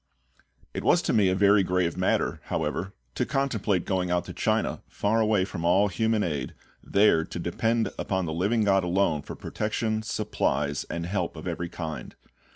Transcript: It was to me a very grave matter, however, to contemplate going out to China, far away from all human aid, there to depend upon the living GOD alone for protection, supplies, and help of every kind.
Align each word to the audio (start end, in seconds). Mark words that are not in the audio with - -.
It 0.73 0.83
was 0.83 1.03
to 1.03 1.13
me 1.13 1.29
a 1.29 1.35
very 1.35 1.61
grave 1.61 1.95
matter, 1.95 2.41
however, 2.45 2.93
to 3.13 3.23
contemplate 3.23 3.85
going 3.85 4.09
out 4.09 4.25
to 4.25 4.33
China, 4.33 4.81
far 4.87 5.19
away 5.19 5.45
from 5.45 5.63
all 5.63 5.89
human 5.89 6.23
aid, 6.23 6.55
there 6.83 7.23
to 7.25 7.37
depend 7.37 7.91
upon 7.99 8.25
the 8.25 8.33
living 8.33 8.63
GOD 8.63 8.83
alone 8.83 9.21
for 9.21 9.35
protection, 9.35 10.01
supplies, 10.01 10.85
and 10.85 11.05
help 11.05 11.35
of 11.35 11.47
every 11.47 11.69
kind. 11.69 12.15